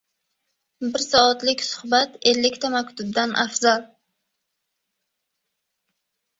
Bir 0.95 1.03
soatlik 1.03 1.61
suhbat 1.67 2.17
ellikta 2.33 2.73
maktubdan 2.77 3.37
afzal. 3.45 3.87